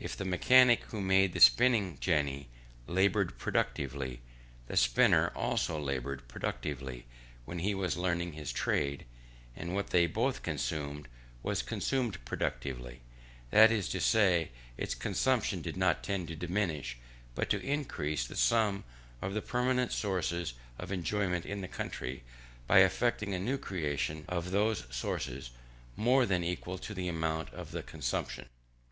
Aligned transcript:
If 0.00 0.16
the 0.16 0.24
mechanic 0.24 0.82
who 0.88 1.00
made 1.00 1.32
the 1.32 1.38
spinning 1.38 1.98
jenny 2.00 2.48
laboured 2.88 3.38
productively, 3.38 4.20
the 4.66 4.76
spinner 4.76 5.28
also 5.36 5.78
laboured 5.78 6.26
productively 6.26 7.06
when 7.44 7.60
he 7.60 7.72
was 7.72 7.96
learning 7.96 8.32
his 8.32 8.50
trade: 8.50 9.04
and 9.54 9.76
what 9.76 9.90
they 9.90 10.08
both 10.08 10.42
consumed 10.42 11.06
was 11.44 11.62
consumed 11.62 12.18
productively, 12.24 13.02
that 13.52 13.70
is 13.70 13.88
to 13.90 14.00
say, 14.00 14.50
its 14.76 14.92
consumption 14.96 15.62
did 15.62 15.76
not 15.76 16.02
tend 16.02 16.26
to 16.26 16.34
diminish, 16.34 16.96
but 17.36 17.48
to 17.50 17.62
increase 17.62 18.26
the 18.26 18.34
sum 18.34 18.82
of 19.22 19.34
the 19.34 19.40
permanent 19.40 19.92
sources 19.92 20.54
of 20.80 20.90
enjoyment 20.90 21.46
in 21.46 21.60
the 21.60 21.68
country, 21.68 22.24
by 22.66 22.80
effecting 22.80 23.32
a 23.34 23.38
new 23.38 23.56
creation 23.56 24.24
of 24.26 24.50
those 24.50 24.84
sources, 24.90 25.50
more 25.94 26.26
than 26.26 26.42
equal 26.42 26.76
to 26.76 26.92
the 26.92 27.06
amount 27.06 27.48
of 27.50 27.70
the 27.70 27.84
consumption. 27.84 28.48